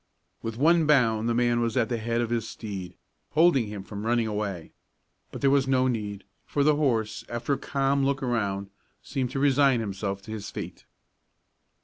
With 0.41 0.57
one 0.57 0.87
bound 0.87 1.29
the 1.29 1.35
man 1.35 1.61
was 1.61 1.77
at 1.77 1.87
the 1.87 1.99
head 1.99 2.21
of 2.21 2.31
his 2.31 2.49
steed, 2.49 2.95
holding 3.33 3.67
him 3.67 3.83
from 3.83 4.03
running 4.03 4.25
away, 4.25 4.71
but 5.31 5.41
there 5.41 5.51
was 5.51 5.67
no 5.67 5.87
need, 5.87 6.23
for 6.43 6.63
the 6.63 6.75
horse, 6.75 7.23
after 7.29 7.53
a 7.53 7.57
calm 7.59 8.03
look 8.03 8.23
around, 8.23 8.71
seemed 9.03 9.29
to 9.29 9.39
resign 9.39 9.79
himself 9.79 10.23
to 10.23 10.31
his 10.31 10.49
fate. 10.49 10.85